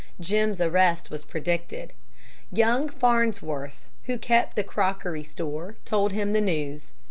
[0.19, 1.93] Jim's arrest was predicted.
[2.51, 6.89] Young Farnsworth, who kept the crockery store, told him the news.